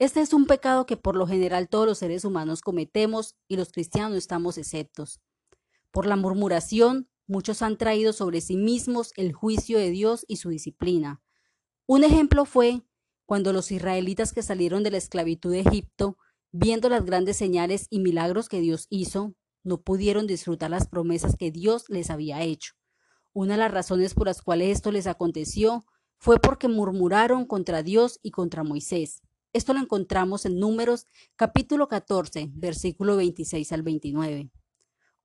Este 0.01 0.23
es 0.23 0.33
un 0.33 0.47
pecado 0.47 0.87
que 0.87 0.97
por 0.97 1.15
lo 1.15 1.29
general 1.29 1.69
todos 1.69 1.87
los 1.87 1.99
seres 1.99 2.25
humanos 2.25 2.63
cometemos 2.63 3.37
y 3.47 3.57
los 3.57 3.71
cristianos 3.71 4.19
estamos 4.19 4.59
exceptos. 4.59 5.21
Por 5.91 6.07
la 6.07 6.17
murmuración, 6.17 7.09
muchos 7.27 7.63
han 7.63 7.77
traído 7.77 8.13
sobre 8.13 8.41
sí 8.41 8.57
mismos 8.57 9.13
el 9.17 9.33
juicio 9.33 9.79
de 9.79 9.91
Dios 9.91 10.25
y 10.29 10.37
su 10.37 10.51
disciplina. 10.51 11.23
Un 11.87 12.05
ejemplo 12.05 12.45
fue 12.45 12.83
cuando 13.25 13.53
los 13.53 13.71
israelitas 13.73 14.33
que 14.33 14.43
salieron 14.43 14.83
de 14.83 14.91
la 14.91 14.99
esclavitud 14.99 15.51
de 15.51 15.61
Egipto 15.61 16.19
Viendo 16.59 16.89
las 16.89 17.05
grandes 17.05 17.37
señales 17.37 17.87
y 17.91 18.01
milagros 18.01 18.49
que 18.49 18.61
Dios 18.61 18.87
hizo, 18.89 19.35
no 19.63 19.83
pudieron 19.83 20.27
disfrutar 20.27 20.71
las 20.71 20.87
promesas 20.87 21.37
que 21.37 21.51
Dios 21.51 21.85
les 21.89 22.09
había 22.09 22.43
hecho. 22.43 22.73
Una 23.35 23.55
de 23.55 23.59
las 23.59 23.71
razones 23.71 24.15
por 24.15 24.27
las 24.27 24.41
cuales 24.41 24.71
esto 24.71 24.91
les 24.91 25.07
aconteció 25.07 25.85
fue 26.17 26.39
porque 26.41 26.69
murmuraron 26.69 27.45
contra 27.45 27.83
Dios 27.83 28.21
y 28.23 28.31
contra 28.31 28.65
Moisés. 28.65 29.21
Esto 29.53 29.75
lo 29.75 29.81
encontramos 29.81 30.47
en 30.47 30.59
Números 30.59 31.05
capítulo 31.37 31.89
14, 31.89 32.49
versículo 32.55 33.17
26 33.17 33.73
al 33.73 33.83
29. 33.83 34.51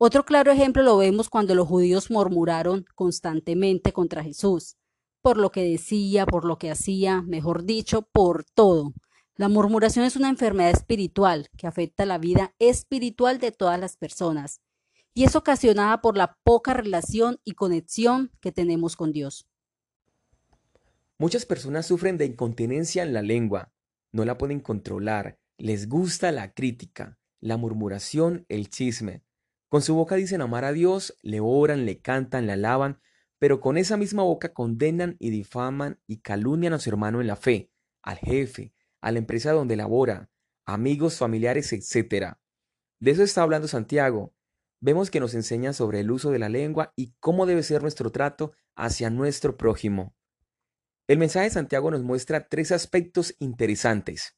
Otro 0.03 0.25
claro 0.25 0.51
ejemplo 0.51 0.81
lo 0.81 0.97
vemos 0.97 1.29
cuando 1.29 1.53
los 1.53 1.67
judíos 1.67 2.09
murmuraron 2.09 2.85
constantemente 2.95 3.93
contra 3.93 4.23
Jesús, 4.23 4.75
por 5.21 5.37
lo 5.37 5.51
que 5.51 5.61
decía, 5.63 6.25
por 6.25 6.43
lo 6.43 6.57
que 6.57 6.71
hacía, 6.71 7.21
mejor 7.21 7.65
dicho, 7.65 8.01
por 8.11 8.43
todo. 8.43 8.95
La 9.35 9.47
murmuración 9.47 10.03
es 10.03 10.15
una 10.15 10.29
enfermedad 10.29 10.71
espiritual 10.71 11.51
que 11.55 11.67
afecta 11.67 12.07
la 12.07 12.17
vida 12.17 12.55
espiritual 12.57 13.37
de 13.37 13.51
todas 13.51 13.79
las 13.79 13.95
personas 13.95 14.61
y 15.13 15.25
es 15.25 15.35
ocasionada 15.35 16.01
por 16.01 16.17
la 16.17 16.35
poca 16.43 16.73
relación 16.73 17.39
y 17.43 17.51
conexión 17.51 18.31
que 18.41 18.51
tenemos 18.51 18.95
con 18.95 19.11
Dios. 19.11 19.45
Muchas 21.19 21.45
personas 21.45 21.85
sufren 21.85 22.17
de 22.17 22.25
incontinencia 22.25 23.03
en 23.03 23.13
la 23.13 23.21
lengua, 23.21 23.71
no 24.11 24.25
la 24.25 24.39
pueden 24.39 24.61
controlar, 24.61 25.37
les 25.59 25.87
gusta 25.87 26.31
la 26.31 26.55
crítica, 26.55 27.19
la 27.39 27.57
murmuración, 27.57 28.47
el 28.49 28.67
chisme. 28.71 29.21
Con 29.71 29.81
su 29.81 29.95
boca 29.95 30.15
dicen 30.15 30.41
amar 30.41 30.65
a 30.65 30.73
Dios, 30.73 31.17
le 31.21 31.39
oran, 31.39 31.85
le 31.85 32.01
cantan, 32.01 32.45
le 32.45 32.51
alaban, 32.51 32.99
pero 33.39 33.61
con 33.61 33.77
esa 33.77 33.95
misma 33.95 34.21
boca 34.21 34.53
condenan 34.53 35.15
y 35.17 35.29
difaman 35.29 35.97
y 36.07 36.17
calumnian 36.17 36.73
a 36.73 36.79
su 36.79 36.89
hermano 36.89 37.21
en 37.21 37.27
la 37.27 37.37
fe, 37.37 37.71
al 38.01 38.17
jefe, 38.17 38.73
a 38.99 39.13
la 39.13 39.19
empresa 39.19 39.53
donde 39.53 39.77
labora, 39.77 40.29
amigos, 40.65 41.17
familiares, 41.17 41.71
etc. 41.71 42.33
De 42.99 43.11
eso 43.11 43.23
está 43.23 43.43
hablando 43.43 43.69
Santiago. 43.69 44.33
Vemos 44.81 45.09
que 45.09 45.21
nos 45.21 45.35
enseña 45.35 45.71
sobre 45.71 46.01
el 46.01 46.11
uso 46.11 46.31
de 46.31 46.39
la 46.39 46.49
lengua 46.49 46.91
y 46.97 47.13
cómo 47.21 47.45
debe 47.45 47.63
ser 47.63 47.81
nuestro 47.81 48.11
trato 48.11 48.51
hacia 48.75 49.09
nuestro 49.09 49.55
prójimo. 49.55 50.13
El 51.07 51.17
mensaje 51.17 51.45
de 51.45 51.51
Santiago 51.51 51.91
nos 51.91 52.03
muestra 52.03 52.49
tres 52.49 52.73
aspectos 52.73 53.35
interesantes. 53.39 54.35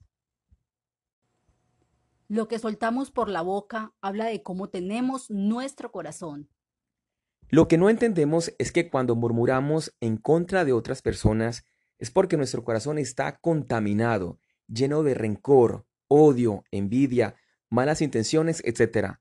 Lo 2.33 2.47
que 2.47 2.57
soltamos 2.57 3.11
por 3.11 3.29
la 3.29 3.43
boca 3.43 3.93
habla 4.01 4.25
de 4.25 4.41
cómo 4.41 4.67
tenemos 4.67 5.29
nuestro 5.29 5.91
corazón. 5.91 6.49
Lo 7.47 7.67
que 7.67 7.77
no 7.77 7.91
entendemos 7.91 8.55
es 8.57 8.71
que 8.71 8.89
cuando 8.89 9.15
murmuramos 9.15 9.95
en 9.99 10.17
contra 10.17 10.65
de 10.65 10.73
otras 10.73 11.03
personas 11.03 11.63
es 11.99 12.09
porque 12.09 12.35
nuestro 12.35 12.63
corazón 12.63 12.97
está 12.97 13.37
contaminado 13.37 14.39
lleno 14.67 15.03
de 15.03 15.13
rencor, 15.13 15.85
odio, 16.07 16.63
envidia, 16.71 17.35
malas 17.69 18.01
intenciones, 18.01 18.63
etc. 18.65 19.17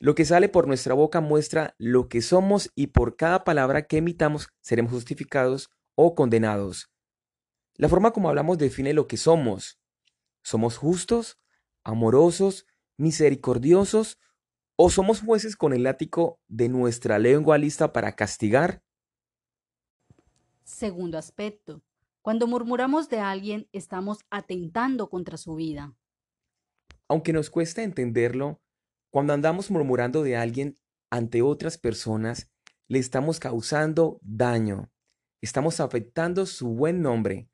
Lo 0.00 0.16
que 0.16 0.24
sale 0.24 0.48
por 0.48 0.66
nuestra 0.66 0.94
boca 0.94 1.20
muestra 1.20 1.76
lo 1.78 2.08
que 2.08 2.22
somos 2.22 2.72
y 2.74 2.88
por 2.88 3.14
cada 3.14 3.44
palabra 3.44 3.86
que 3.86 3.98
emitamos 3.98 4.48
seremos 4.62 4.90
justificados 4.90 5.70
o 5.94 6.16
condenados. 6.16 6.90
La 7.76 7.88
forma 7.88 8.10
como 8.10 8.28
hablamos 8.28 8.58
define 8.58 8.94
lo 8.94 9.06
que 9.06 9.16
somos. 9.16 9.78
¿Somos 10.42 10.76
justos, 10.76 11.38
amorosos, 11.88 12.66
misericordiosos 12.98 14.18
o 14.76 14.90
somos 14.90 15.22
jueces 15.22 15.56
con 15.56 15.72
el 15.72 15.84
látigo 15.84 16.38
de 16.46 16.68
nuestra 16.68 17.18
lengua 17.18 17.56
lista 17.56 17.94
para 17.94 18.14
castigar? 18.14 18.82
Segundo 20.64 21.16
aspecto, 21.16 21.82
cuando 22.20 22.46
murmuramos 22.46 23.08
de 23.08 23.20
alguien, 23.20 23.68
estamos 23.72 24.18
atentando 24.28 25.08
contra 25.08 25.38
su 25.38 25.54
vida. 25.54 25.96
Aunque 27.08 27.32
nos 27.32 27.48
cuesta 27.48 27.82
entenderlo, 27.82 28.60
cuando 29.10 29.32
andamos 29.32 29.70
murmurando 29.70 30.22
de 30.22 30.36
alguien 30.36 30.78
ante 31.10 31.40
otras 31.40 31.78
personas, 31.78 32.50
le 32.86 32.98
estamos 32.98 33.40
causando 33.40 34.20
daño, 34.20 34.92
estamos 35.40 35.80
afectando 35.80 36.44
su 36.44 36.68
buen 36.68 37.00
nombre, 37.00 37.48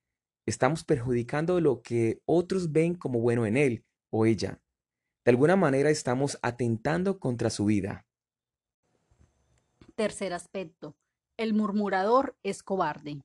estamos 0.45 0.83
perjudicando 0.83 1.61
lo 1.61 1.83
que 1.83 2.21
otros 2.25 2.73
ven 2.73 2.97
como 2.97 3.21
bueno 3.21 3.47
en 3.47 3.57
él 3.57 3.85
o 4.17 4.27
ella. 4.27 4.61
De 5.25 5.33
alguna 5.33 5.57
manera 5.57 5.91
estamos 5.91 6.39
atentando 6.41 7.19
contra 7.19 7.51
su 7.51 7.65
vida. 7.65 8.07
Tercer 9.97 10.33
aspecto. 10.33 10.97
El 11.37 11.53
murmurador 11.53 12.37
es 12.45 12.63
cobarde. 12.63 13.23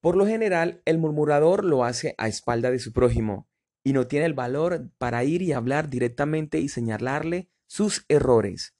Por 0.00 0.16
lo 0.16 0.24
general, 0.24 0.82
el 0.84 0.98
murmurador 0.98 1.64
lo 1.64 1.84
hace 1.84 2.14
a 2.16 2.28
espalda 2.28 2.70
de 2.70 2.78
su 2.78 2.92
prójimo 2.92 3.48
y 3.82 3.92
no 3.92 4.06
tiene 4.06 4.26
el 4.26 4.34
valor 4.34 4.88
para 4.98 5.24
ir 5.24 5.42
y 5.42 5.52
hablar 5.52 5.90
directamente 5.90 6.60
y 6.60 6.68
señalarle 6.68 7.50
sus 7.66 8.04
errores. 8.08 8.76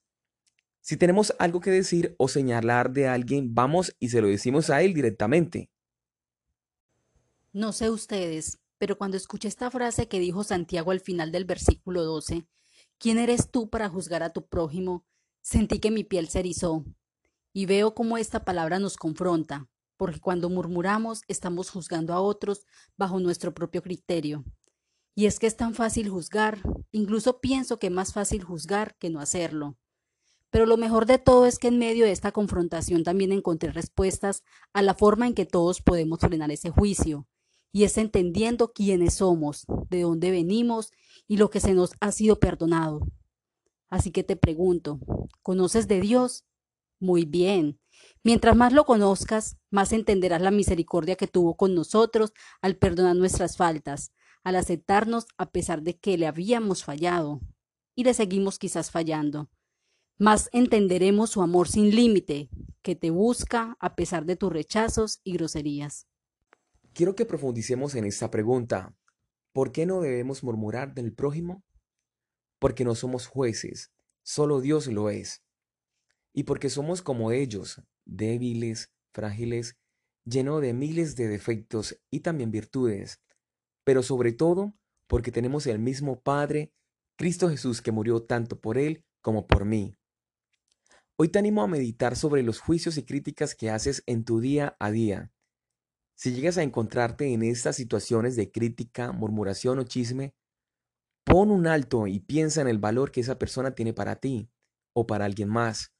Si 0.80 0.97
tenemos 0.97 1.35
algo 1.40 1.61
que 1.61 1.71
decir 1.71 2.14
o 2.16 2.28
señalar 2.28 2.92
de 2.92 3.09
alguien, 3.09 3.56
vamos 3.56 3.97
y 3.99 4.11
se 4.11 4.21
lo 4.21 4.28
decimos 4.28 4.71
a 4.71 4.82
él 4.82 4.94
directamente. 4.94 5.68
No 7.52 7.73
sé 7.73 7.90
ustedes, 7.90 8.62
pero 8.82 8.98
cuando 8.98 9.16
escuché 9.16 9.46
esta 9.46 9.70
frase 9.70 10.08
que 10.08 10.18
dijo 10.18 10.42
Santiago 10.42 10.90
al 10.90 10.98
final 10.98 11.30
del 11.30 11.44
versículo 11.44 12.02
12, 12.02 12.48
¿quién 12.98 13.16
eres 13.16 13.48
tú 13.48 13.70
para 13.70 13.88
juzgar 13.88 14.24
a 14.24 14.32
tu 14.32 14.48
prójimo? 14.48 15.06
Sentí 15.40 15.78
que 15.78 15.92
mi 15.92 16.02
piel 16.02 16.28
se 16.28 16.40
erizó 16.40 16.84
y 17.52 17.66
veo 17.66 17.94
cómo 17.94 18.18
esta 18.18 18.44
palabra 18.44 18.80
nos 18.80 18.96
confronta, 18.96 19.68
porque 19.96 20.18
cuando 20.18 20.50
murmuramos 20.50 21.22
estamos 21.28 21.70
juzgando 21.70 22.12
a 22.12 22.20
otros 22.20 22.66
bajo 22.96 23.20
nuestro 23.20 23.54
propio 23.54 23.82
criterio. 23.82 24.44
Y 25.14 25.26
es 25.26 25.38
que 25.38 25.46
es 25.46 25.56
tan 25.56 25.74
fácil 25.74 26.08
juzgar, 26.08 26.58
incluso 26.90 27.40
pienso 27.40 27.78
que 27.78 27.86
es 27.86 27.92
más 27.92 28.12
fácil 28.12 28.42
juzgar 28.42 28.96
que 28.98 29.10
no 29.10 29.20
hacerlo. 29.20 29.78
Pero 30.50 30.66
lo 30.66 30.76
mejor 30.76 31.06
de 31.06 31.18
todo 31.18 31.46
es 31.46 31.60
que 31.60 31.68
en 31.68 31.78
medio 31.78 32.04
de 32.04 32.10
esta 32.10 32.32
confrontación 32.32 33.04
también 33.04 33.30
encontré 33.30 33.70
respuestas 33.70 34.42
a 34.72 34.82
la 34.82 34.94
forma 34.94 35.28
en 35.28 35.34
que 35.34 35.46
todos 35.46 35.80
podemos 35.82 36.18
frenar 36.18 36.50
ese 36.50 36.70
juicio, 36.70 37.28
y 37.72 37.84
es 37.84 37.98
entendiendo 37.98 38.72
quiénes 38.72 39.14
somos, 39.14 39.64
de 39.90 40.02
dónde 40.02 40.30
venimos 40.30 40.92
y 41.26 41.38
lo 41.38 41.50
que 41.50 41.60
se 41.60 41.74
nos 41.74 41.92
ha 42.00 42.12
sido 42.12 42.38
perdonado. 42.38 43.00
Así 43.88 44.10
que 44.10 44.22
te 44.22 44.36
pregunto, 44.36 45.00
¿conoces 45.42 45.88
de 45.88 46.00
Dios? 46.00 46.44
Muy 47.00 47.24
bien. 47.24 47.80
Mientras 48.22 48.56
más 48.56 48.72
lo 48.72 48.84
conozcas, 48.84 49.56
más 49.70 49.92
entenderás 49.92 50.42
la 50.42 50.50
misericordia 50.50 51.16
que 51.16 51.26
tuvo 51.26 51.56
con 51.56 51.74
nosotros 51.74 52.32
al 52.60 52.76
perdonar 52.76 53.16
nuestras 53.16 53.56
faltas, 53.56 54.12
al 54.44 54.56
aceptarnos 54.56 55.26
a 55.36 55.50
pesar 55.50 55.82
de 55.82 55.98
que 55.98 56.16
le 56.18 56.26
habíamos 56.26 56.84
fallado 56.84 57.40
y 57.94 58.04
le 58.04 58.14
seguimos 58.14 58.58
quizás 58.58 58.90
fallando 58.90 59.50
más 60.22 60.50
entenderemos 60.52 61.30
su 61.30 61.42
amor 61.42 61.66
sin 61.66 61.90
límite, 61.90 62.48
que 62.82 62.94
te 62.94 63.10
busca 63.10 63.76
a 63.80 63.96
pesar 63.96 64.24
de 64.24 64.36
tus 64.36 64.52
rechazos 64.52 65.20
y 65.24 65.32
groserías. 65.32 66.06
Quiero 66.94 67.14
que 67.14 67.25
profundicemos 67.25 67.94
en 67.94 68.04
esta 68.04 68.30
pregunta. 68.30 68.94
¿Por 69.52 69.72
qué 69.72 69.87
no 69.87 70.02
debemos 70.02 70.44
murmurar 70.44 70.94
del 70.94 71.14
prójimo? 71.14 71.64
Porque 72.58 72.84
no 72.84 72.94
somos 72.94 73.26
jueces, 73.26 73.92
solo 74.22 74.61
Dios 74.61 74.87
lo 74.88 75.08
es. 75.08 75.42
Y 76.34 76.44
porque 76.44 76.68
somos 76.68 77.00
como 77.00 77.32
ellos, 77.32 77.82
débiles, 78.04 78.92
frágiles, 79.11 79.78
llenos 80.25 80.61
de 80.61 80.75
miles 80.75 81.16
de 81.16 81.28
defectos 81.28 81.99
y 82.11 82.20
también 82.20 82.50
virtudes, 82.50 83.20
pero 83.84 84.02
sobre 84.02 84.32
todo 84.32 84.75
porque 85.06 85.32
tenemos 85.32 85.66
el 85.66 85.78
mismo 85.78 86.20
Padre, 86.20 86.72
Cristo 87.16 87.49
Jesús, 87.49 87.80
que 87.80 87.92
murió 87.92 88.22
tanto 88.22 88.61
por 88.61 88.76
Él 88.76 89.04
como 89.22 89.46
por 89.46 89.64
mí. 89.64 89.94
Hoy 91.16 91.28
te 91.28 91.38
animo 91.38 91.62
a 91.62 91.68
meditar 91.68 92.16
sobre 92.16 92.42
los 92.42 92.61
juicios 92.61 92.99
y 92.99 93.04
críticas 93.04 93.54
que 93.54 93.70
haces 93.70 94.02
en 94.06 94.25
tu 94.25 94.40
día 94.40 94.76
a 94.78 94.90
día. 94.90 95.30
Si 96.22 96.32
llegas 96.32 96.56
a 96.56 96.62
encontrarte 96.62 97.32
en 97.32 97.42
estas 97.42 97.74
situaciones 97.74 98.36
de 98.36 98.52
crítica, 98.52 99.10
murmuración 99.10 99.80
o 99.80 99.82
chisme, 99.82 100.36
pon 101.24 101.50
un 101.50 101.66
alto 101.66 102.06
y 102.06 102.20
piensa 102.20 102.60
en 102.60 102.68
el 102.68 102.78
valor 102.78 103.10
que 103.10 103.22
esa 103.22 103.40
persona 103.40 103.74
tiene 103.74 103.92
para 103.92 104.14
ti 104.14 104.48
o 104.94 105.04
para 105.04 105.24
alguien 105.24 105.48
más. 105.48 105.92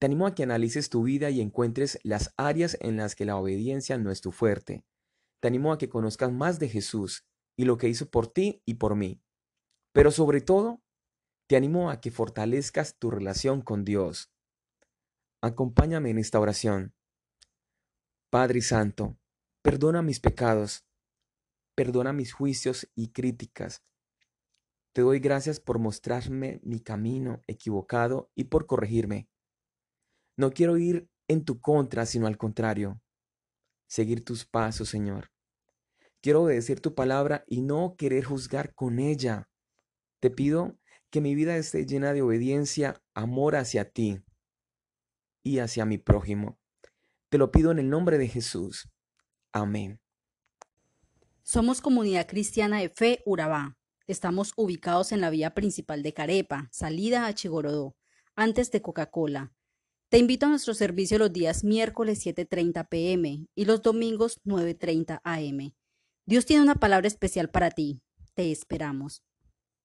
Te 0.00 0.06
animo 0.06 0.26
a 0.26 0.34
que 0.34 0.44
analices 0.44 0.88
tu 0.88 1.02
vida 1.02 1.28
y 1.28 1.42
encuentres 1.42 1.98
las 2.02 2.32
áreas 2.38 2.78
en 2.80 2.96
las 2.96 3.14
que 3.14 3.26
la 3.26 3.36
obediencia 3.36 3.98
no 3.98 4.10
es 4.10 4.22
tu 4.22 4.32
fuerte. 4.32 4.86
Te 5.42 5.48
animo 5.48 5.70
a 5.70 5.76
que 5.76 5.90
conozcas 5.90 6.32
más 6.32 6.58
de 6.58 6.70
Jesús 6.70 7.26
y 7.54 7.66
lo 7.66 7.76
que 7.76 7.90
hizo 7.90 8.08
por 8.08 8.28
ti 8.28 8.62
y 8.64 8.76
por 8.76 8.96
mí. 8.96 9.20
Pero 9.92 10.12
sobre 10.12 10.40
todo, 10.40 10.80
te 11.46 11.56
animo 11.56 11.90
a 11.90 12.00
que 12.00 12.10
fortalezcas 12.10 12.96
tu 12.98 13.10
relación 13.10 13.60
con 13.60 13.84
Dios. 13.84 14.32
Acompáñame 15.42 16.08
en 16.08 16.16
esta 16.16 16.40
oración. 16.40 16.94
Padre 18.30 18.62
Santo, 18.62 19.18
perdona 19.62 20.02
mis 20.02 20.20
pecados, 20.20 20.84
perdona 21.74 22.12
mis 22.12 22.32
juicios 22.32 22.90
y 22.94 23.12
críticas. 23.12 23.82
Te 24.92 25.02
doy 25.02 25.20
gracias 25.20 25.60
por 25.60 25.78
mostrarme 25.78 26.60
mi 26.62 26.80
camino 26.80 27.40
equivocado 27.46 28.30
y 28.34 28.44
por 28.44 28.66
corregirme. 28.66 29.28
No 30.36 30.50
quiero 30.50 30.76
ir 30.76 31.08
en 31.28 31.44
tu 31.44 31.60
contra, 31.60 32.04
sino 32.04 32.26
al 32.26 32.36
contrario, 32.36 33.00
seguir 33.86 34.24
tus 34.24 34.44
pasos, 34.44 34.88
Señor. 34.88 35.30
Quiero 36.20 36.42
obedecer 36.42 36.80
tu 36.80 36.94
palabra 36.94 37.44
y 37.46 37.62
no 37.62 37.96
querer 37.96 38.24
juzgar 38.24 38.74
con 38.74 38.98
ella. 38.98 39.48
Te 40.20 40.30
pido 40.30 40.78
que 41.10 41.20
mi 41.20 41.34
vida 41.34 41.56
esté 41.56 41.86
llena 41.86 42.12
de 42.12 42.22
obediencia, 42.22 43.02
amor 43.14 43.56
hacia 43.56 43.90
ti 43.90 44.22
y 45.42 45.58
hacia 45.58 45.84
mi 45.84 45.98
prójimo. 45.98 46.58
Te 47.28 47.38
lo 47.38 47.50
pido 47.50 47.70
en 47.70 47.78
el 47.78 47.88
nombre 47.88 48.18
de 48.18 48.28
Jesús. 48.28 48.91
Amén. 49.52 50.00
Somos 51.42 51.80
Comunidad 51.80 52.26
Cristiana 52.26 52.80
de 52.80 52.88
Fe 52.88 53.22
Urabá. 53.26 53.76
Estamos 54.06 54.52
ubicados 54.56 55.12
en 55.12 55.20
la 55.20 55.30
vía 55.30 55.54
principal 55.54 56.02
de 56.02 56.14
Carepa, 56.14 56.68
salida 56.72 57.26
a 57.26 57.34
Chigorodó, 57.34 57.94
antes 58.34 58.70
de 58.70 58.80
Coca-Cola. 58.80 59.52
Te 60.08 60.18
invito 60.18 60.46
a 60.46 60.48
nuestro 60.50 60.74
servicio 60.74 61.18
los 61.18 61.32
días 61.32 61.64
miércoles 61.64 62.24
7.30 62.24 62.88
pm 62.88 63.46
y 63.54 63.64
los 63.64 63.82
domingos 63.82 64.40
9.30 64.44 65.20
am. 65.24 65.72
Dios 66.26 66.46
tiene 66.46 66.62
una 66.62 66.74
palabra 66.74 67.08
especial 67.08 67.50
para 67.50 67.70
ti. 67.70 68.00
Te 68.34 68.50
esperamos. 68.50 69.22